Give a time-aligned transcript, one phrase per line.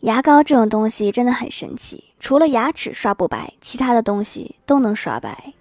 [0.00, 5.54] 牙膏这种东西真的很神奇，除了牙齿刷不白，其他的东西都能刷白。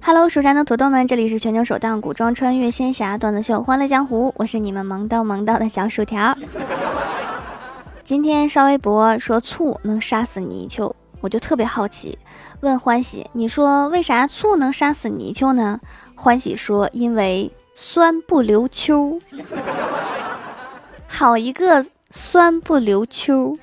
[0.00, 6.36] Hello，蜀山的土豆们，这里是全球首档古装穿越仙侠段子秀《欢乐江湖》，我是你们萌到萌到的小薯条。
[8.04, 12.18] 今天刷微博说醋能杀死泥鳅，我就特别好奇，
[12.60, 15.80] 问欢喜，你说为啥醋能杀死泥鳅呢？
[16.14, 19.18] 欢喜说，因为酸不留秋。
[21.08, 23.56] 好一个酸不留秋！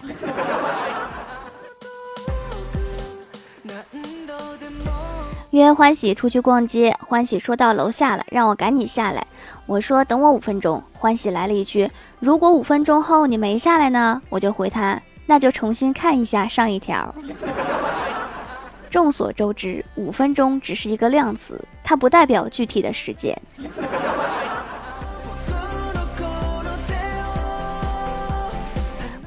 [5.51, 9.27] 约欢喜出去逛街，欢喜说到楼下了，让我赶紧下来。
[9.65, 10.81] 我说等我五分钟。
[10.93, 17.13] 欢喜来了一句：“如果五分钟后你没下来呢？”我就回他：“那就重新看一下上一条。”
[18.89, 23.37] 众所周知，五分钟只是一个量词，它不代表具体的时间。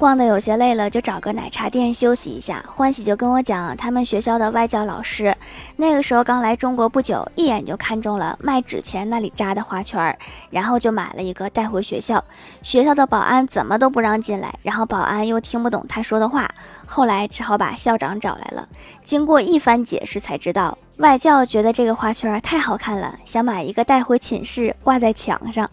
[0.05, 2.63] 逛的有些累了，就找个奶茶店休息一下。
[2.77, 5.35] 欢喜就跟我讲，他们学校的外教老师，
[5.77, 10.15] 那个时候刚来中国不久，一眼就看中了卖纸钱那里扎的花圈，
[10.51, 12.23] 然后就买了一个带回学校。
[12.61, 16.47] 学校的保安怎么都不让进来，然后保安又听不懂他说的话，
[16.85, 18.69] 后来只好把校长找来了。
[19.03, 25.71] 经过一番解释，才知道外教觉得这个花圈太好看了，想买一个带回寝室挂在墙上。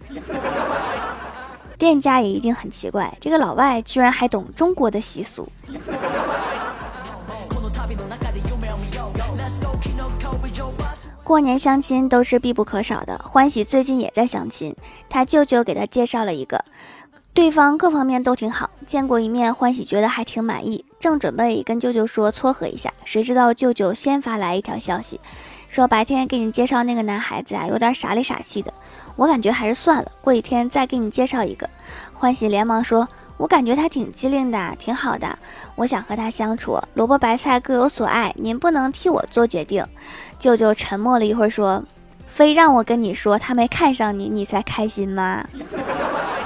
[1.81, 5.49] 店家也一定很奇怪，这个老外居然还懂中国的习俗。
[11.23, 14.75] 过年相亲都是必不可少的，欢喜最近也在相亲，
[15.09, 16.63] 他舅舅给他介绍了一个，
[17.33, 25.19] 对方各方面都挺好，见过一面，欢喜觉得还挺满意，正准备跟舅舅说撮合一下，谁知道舅舅先发来一条消息，
[25.71, 28.73] 说白天给你介绍那个男孩子啊，有点傻里傻气的。
[29.15, 31.69] 我感觉还是算了，过几天再给你介绍一个。
[32.13, 33.07] 欢喜连忙说
[33.39, 35.39] ：“我感觉他挺机灵的，挺好的，
[35.75, 36.77] 我想和他相处。
[36.93, 39.87] 萝卜白菜各有所爱，您不能替我做决定。”
[40.37, 41.81] 舅舅沉默了一会儿说
[42.27, 45.41] ：“非让我跟你说他没看上你，你才开心吗？”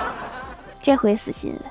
[0.83, 1.61] 这回死心了。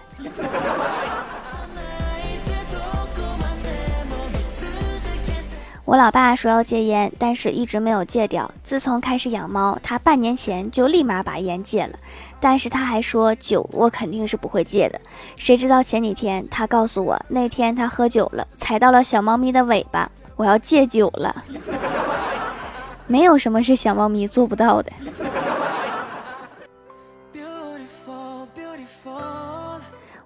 [5.87, 8.51] 我老爸说要戒烟，但是一直没有戒掉。
[8.63, 11.99] 自从开始养猫，他半年前就立马把烟戒了。
[12.41, 14.99] 但是他还说酒，我肯定是不会戒的。
[15.37, 20.11] 谁知道前几天他告诉我，那天他喝酒了，踩到了小猫咪的尾巴。
[20.37, 21.45] 我要戒酒了，
[23.07, 24.91] 没有什么是小猫咪做不到的。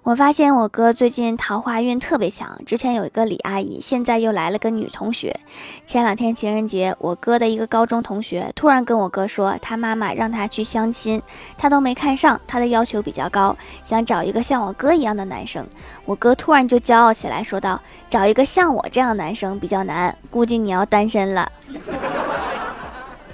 [0.09, 5.39] 我发现我哥最近桃花运特别强，之前有一个李阿姨，现在又来了个女同学。
[5.87, 11.21] 前两天情人节，我哥的一个高中同学突然跟我哥说，他妈妈让他去相亲，
[11.59, 13.55] 他都没看上，他的要求比较高，
[13.85, 15.67] 想找一个像我哥一样的男生。
[16.07, 21.53] 我哥突然就骄傲起来，说道：“找一个像我这样男生比较难，估计你要单身了。”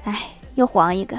[0.02, 0.12] 哎，
[0.56, 1.16] 又黄一个。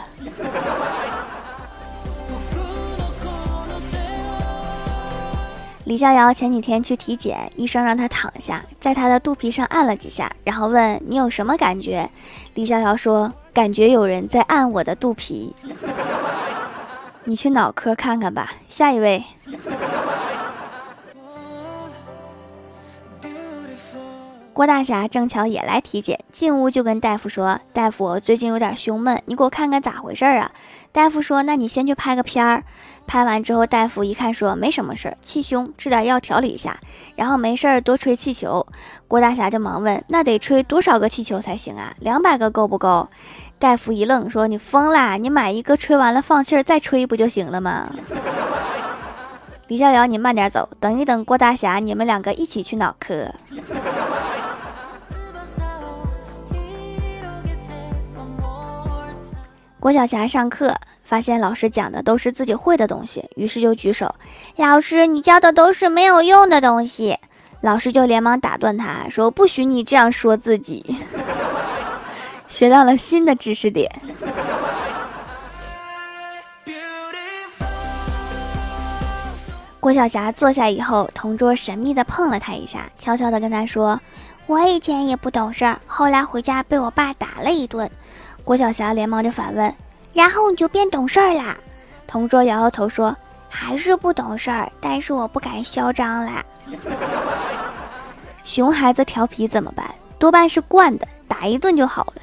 [5.86, 12.10] 李逍遥前几天去体检，医生让他躺下，在他的肚皮上按了几下，然后问你有什么感觉？
[12.56, 15.56] 李逍遥说：“感觉有人在按我的肚皮。”
[17.26, 18.52] 你去脑科看看吧。
[18.68, 19.24] 下一位。
[24.56, 30.50] 郭大侠正巧也来体检，进屋就跟大夫说：“大夫，最近有点胸闷，你给我看看咋回事啊？”
[30.94, 32.64] 大夫说：“那你先去拍个片儿。”
[33.06, 36.80] 拍完之后，大夫一看说：“没什么事儿，气胸，吃点药调理一下，
[37.18, 38.66] 然后没事儿多吹气球。”
[39.10, 41.94] 郭大侠就忙问：“那得吹多少个气球才行啊？
[42.00, 43.10] 两百个够不够？”
[43.60, 45.18] 大夫一愣说：“你疯啦？
[45.18, 47.92] 你买一个吹完了放气儿再吹不就行了吗？”
[49.68, 53.30] 李逍遥，你慢点走，等一等郭大侠，你们两个一起去脑科。
[59.86, 64.16] 郭晓霞上课发现老师讲的都是自己会的东西，于是就举手
[64.58, 67.20] ：“老师，你教的都是没有用的东西。”
[67.62, 70.98] 老师就连忙打断他说：“不许你这样说自己。
[72.50, 73.92] ”学到了新的知识点。
[79.80, 84.02] 郭晓霞坐下以后，同桌神秘的碰了他一下，悄悄的跟他说
[84.48, 87.88] ：“我以前也不懂事儿，后来回家被我爸打了一顿。”
[88.46, 89.76] 郭晓霞连忙就反问
[90.14, 91.58] ：“然后你就变懂事儿啦？”
[92.06, 93.18] 同桌摇摇头说
[93.50, 96.46] ：“还是不懂事儿，但是我不敢嚣张啦。
[98.46, 99.90] ”熊孩子调皮怎么办？
[100.20, 102.22] 多半是惯的，打一顿就好了。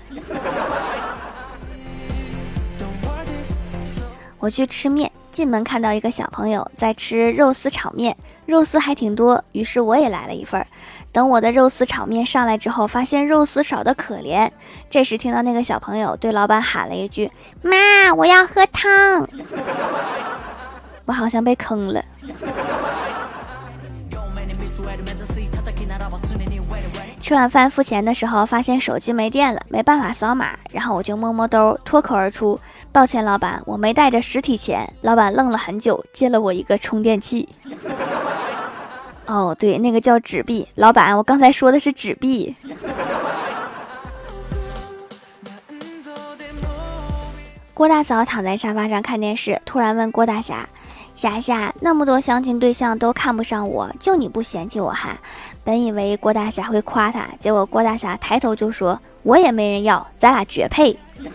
[4.39, 8.17] 我去吃面，进门看到一个小朋友在吃肉丝炒面，
[8.53, 10.63] 肉丝还挺多，于是我也来了一份。
[11.11, 14.51] 等我的肉丝炒面上来之后，发现肉丝少得可怜。
[14.91, 17.31] 这时听到那个小朋友对老板喊了一句
[17.65, 19.27] ：“妈，我要喝汤。”
[21.07, 22.05] 我好像被坑了。
[27.23, 32.61] 吃完饭付钱的时候，发现手机没电了，没办法扫码，然后我就摸摸兜，脱口而出
[32.93, 37.49] ：“抱歉，老板，我没带着实体钱。”老板愣了很久，借了我一个充电器。
[39.27, 40.67] 哦，对，那个叫纸币。
[40.75, 42.55] 老板，我刚才说的是纸币。
[47.75, 50.69] 郭大嫂躺在沙发上看电视，突然问郭大侠。
[51.15, 55.17] 霞霞，那么多相亲对象都看不上我，就你不嫌弃我哈？
[55.63, 60.99] 本以为郭大侠会夸他，结果郭大侠抬头就说：“我也没人要，咱俩绝配。”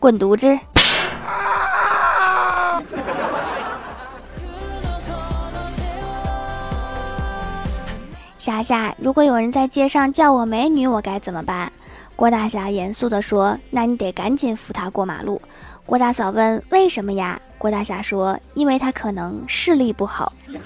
[0.00, 0.58] 滚犊子！
[8.44, 11.72] 霞霞，如果有人在街上叫我美女，我该怎么办？
[12.14, 15.40] 郭大侠严肃地说：“那你得赶紧扶他过马路。”
[15.86, 20.30] 郭大嫂问：“为什么呀？”郭大侠说：“因为他可能视力不好。”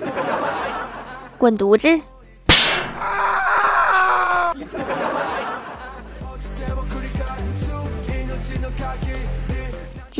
[1.38, 1.88] 滚犊子！
[4.58, 4.97] 今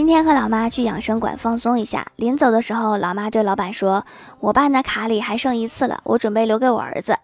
[0.09, 4.07] 今天和老妈去养生馆放松一下，临走的时候，老妈对老板说
[4.41, 7.15] ：“我办的卡里还剩一次了，我准备留给我儿子。”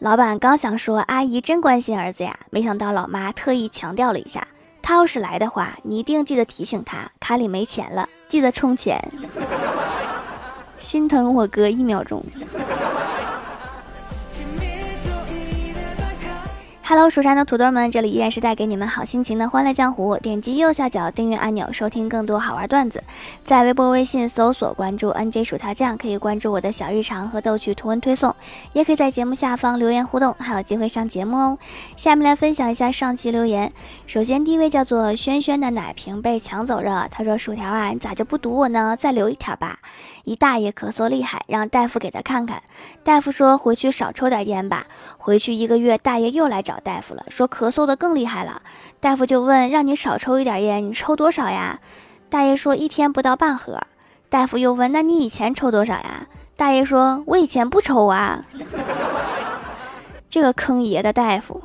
[0.00, 4.48] 老板刚想说：“阿姨真关心儿子呀！”没想到老妈特意强调了一下
[4.80, 8.98] ：“他要是来的话，你一定记得提醒他，卡里没钱了，记得充钱。”
[10.80, 12.24] 心疼我哥一秒钟。
[16.90, 20.16] Hello，蜀山的土豆们，这里依然是带给你们好心情的欢乐江湖。
[20.16, 23.00] 点击右下角订阅按钮，收听更多好玩段子。
[23.44, 28.34] 在微博、微信搜索关注 NJ 薯条酱，可以关注我的小日常和逗趣图文推送，
[28.72, 31.58] 也可以在节目下方留言互动，还有机会上节目哦。
[31.94, 33.72] 下面来分享一下上期留言。
[34.08, 38.96] 首先第一位叫做轩轩的奶瓶被抢走了，他说：“薯条啊，你咋就不堵我呢？
[38.98, 39.78] 再留一条吧。”
[40.24, 42.62] 一大爷咳嗽厉害，让大夫给他看看。
[43.02, 44.86] 大夫说：“回去少抽点烟吧。”
[45.18, 48.62] 回去一个月，大爷又来找大夫了，说咳嗽的更厉害了。
[49.00, 51.80] 大夫就问：“让你少抽一点烟，你抽多少呀？”
[52.28, 53.80] 大爷说：“一天不到半盒。”
[54.28, 56.26] 大夫又问：“那你以前抽多少呀？”
[56.56, 58.44] 大爷说：“我以前不抽啊。
[60.30, 61.60] ”这个坑爷的大夫。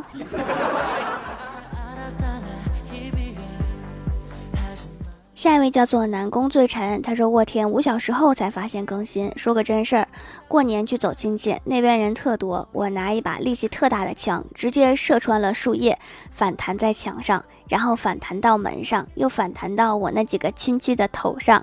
[5.35, 9.29] 下一位叫做南宫醉尘，他说：“我天，五小时后才发现更新。
[9.35, 10.07] 说个真事儿，
[10.47, 15.99] 过年去走亲戚，那边人特多，我拿一把力气特大的枪，直接射穿了树叶，
[16.31, 21.61] 反弹在墙上，然后反弹到门上，又反弹到我那几个亲戚的头上。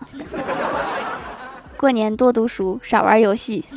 [1.78, 3.64] 过年多读书，少玩游戏。”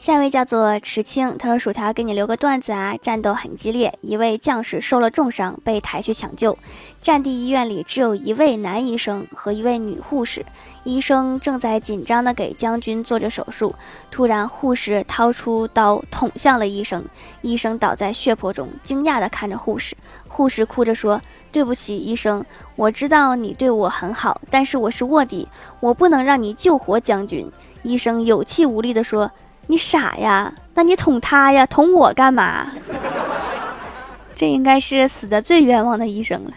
[0.00, 6.56] 下一位叫做池青，他说：“薯条给你留个段子啊，战斗很激烈，一位将士受了重伤，被抬去抢救。
[7.02, 10.46] 战地医院里只有一位男医生和一位女护士，
[10.84, 13.74] 医生正在紧张地给将军做着手术，
[14.10, 17.04] 突然护士掏出刀捅向了医生，
[17.42, 19.94] 医生倒在血泊中，惊讶地看着护士，
[20.26, 21.20] 护士哭着说：
[21.52, 22.42] 对不起，医生，
[22.74, 25.46] 我知道你对我很好，但是我是卧底，
[25.78, 27.46] 我不能让你救活将军。
[27.82, 29.30] 医生有气无力地说。”
[29.66, 30.52] 你傻呀？
[30.74, 31.66] 那你捅他呀？
[31.66, 32.66] 捅我干嘛？
[34.34, 36.52] 这应该是死的最冤枉的医生了。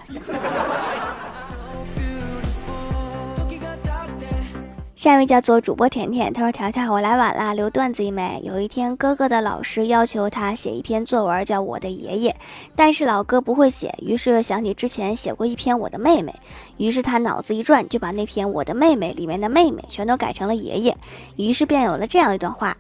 [5.04, 8.42] 下一位叫做主播甜甜，他说：“条条，我来晚了，留段子一枚。
[8.42, 12.34] 有一天，哥哥的老师要求他写一篇作文，叫我的爷爷，
[12.74, 16.34] 但是老哥不会写，于是想起之前写过一篇我的妹妹，
[16.78, 20.96] 于是他脑子一转，就把那篇我的妹妹里面的妹妹全都改成了爷爷，
[21.36, 22.78] 于是便有了这样一段话。”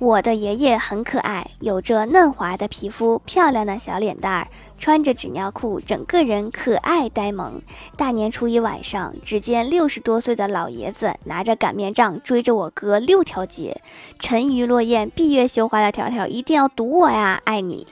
[0.00, 7.60] 我的爷爷很可爱，有着嫩滑的皮肤，漂亮的小脸蛋儿，穿着纸尿裤，整个人可爱呆萌。
[7.98, 13.78] 大年初一晚上，只见六十多岁的老爷子拿着擀面杖追着我哥六条街。
[14.18, 17.38] 沉鱼落雁、闭月羞花的条条，一定要堵我呀！
[17.44, 17.86] 爱你。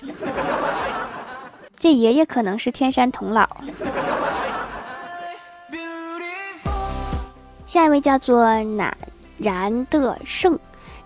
[1.78, 3.46] 这爷爷可能是天山童姥。
[7.66, 8.96] 下一位叫做乃
[9.36, 10.58] 然的胜。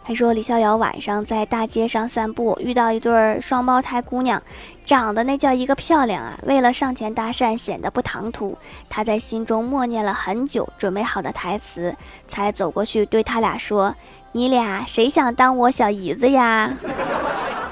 [0.05, 4.43] 他说李逍遥晚上在大街上散步，遇到一对双胞胎姑娘，
[4.85, 6.37] 长得那叫一个漂亮啊！
[6.43, 11.95] 为了上前搭讪，显得不唐突，他在心中默念了很久，准备好的台词，
[12.27, 13.95] 才走过去对他俩说
[14.33, 16.73] ：“你俩谁想当我小姨子呀？”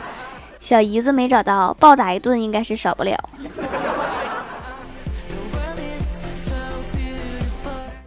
[0.61, 3.19] 小姨子没找到，暴打一顿应该是少不了。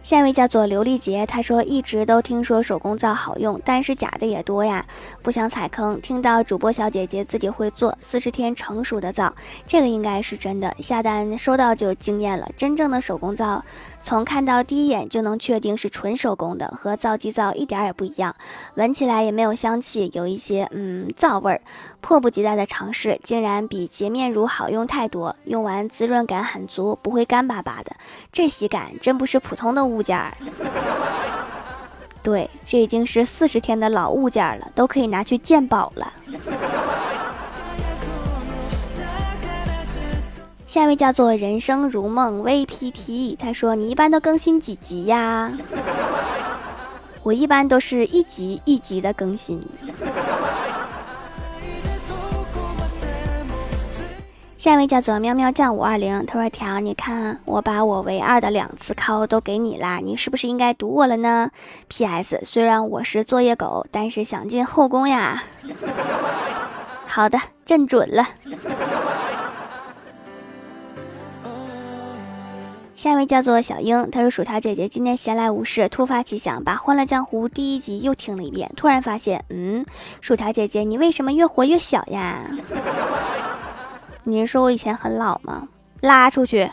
[0.04, 4.84] 下一位叫做刘丽杰，他说一直都听说手工皂好用，但是假的也多呀，
[5.22, 5.98] 不想踩坑。
[6.02, 9.34] 听到主播小姐姐自己会做四十天成熟的皂，
[9.66, 12.46] 这个应该是真的，下单收到就惊艳了。
[12.54, 13.64] 真正的手工皂。
[14.04, 18.36] 从看到第一眼就能确定是纯手工的，和皂基皂一点也不一样，
[18.74, 21.62] 闻起来也没有香气，有一些嗯皂味儿。
[22.02, 27.96] 迫不及待的尝试，竟然比洁面乳好用太多，用完滋润感很足，不会干巴巴的，
[28.30, 30.34] 这洗感真不是普通的物件儿。
[32.22, 36.12] 对，这已经是四十天的老物件了，都可以拿去鉴宝了。
[40.74, 45.52] 下一位叫做人生如梦 VPT，他说你一般都更新几集呀？
[47.22, 49.64] 我一般都是一集一集的更新。
[54.58, 61.52] 下一位叫做喵喵酱五二零，他说条，你看我把我唯二的两次扣都给你啦，你是不是应该读我了呢
[61.86, 65.44] ？PS，虽然我是作业狗，但是想进后宫呀。
[67.06, 68.26] 好的，认准了。
[73.04, 78.72] 下一位叫做小英，她说：“薯条姐姐今天闲来无事，突发奇想，把《欢乐江湖》第一集又听了一遍。
[78.78, 79.84] 突然发现，嗯，
[80.22, 82.38] 薯条姐姐，你为什么越活越小呀？
[84.22, 85.68] 你是说我以前很老吗？
[86.00, 86.70] 拉出去。”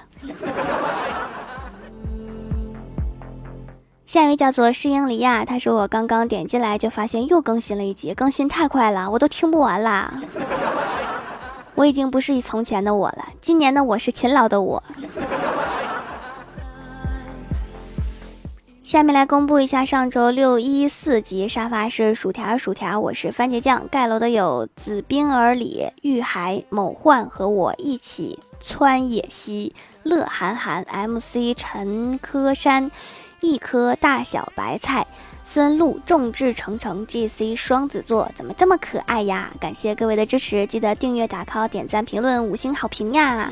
[4.05, 10.13] 下一位叫做诗英里亚，他说：“我刚刚点进来就发现又更新了一集，更新太快了，我都听不完啦。
[11.75, 14.81] 我已经不是从前的我了，今年的我是勤劳的我。”
[18.83, 23.87] 下面来公布一下上周六一四级沙发是薯条薯条，我是番茄酱。
[23.91, 32.89] 盖楼的有紫冰儿里、玉海某幻和我一起穿野溪、乐涵涵、MC 陈科山、
[33.39, 35.05] 一颗大小白菜、
[35.43, 39.51] 孙路众志成城、GC 双子座，怎么这么可爱呀？
[39.59, 43.51] 感谢各位的支持，记得订阅、打 call、点赞、评论、五星好评呀！